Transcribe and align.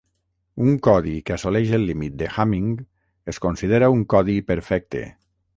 Un 0.67 0.79
codi 0.87 1.13
que 1.27 1.35
assoleix 1.35 1.73
el 1.79 1.85
límit 1.91 2.17
de 2.23 2.31
Hamming 2.37 2.73
es 3.35 3.43
considera 3.47 3.93
un 3.99 4.05
codi 4.15 4.39
perfecte. 4.53 5.05